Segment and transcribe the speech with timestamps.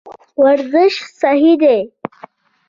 [0.41, 1.77] ورزش صحي دی.